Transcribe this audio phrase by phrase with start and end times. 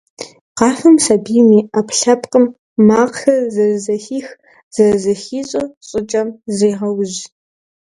[0.57, 2.45] Къафэм сабийм и Ӏэпкълъэпкъым,
[2.87, 7.19] макъхэр зэрызэхих-зэрызыхищӀэ щӀыкӀэм зрегъэужь.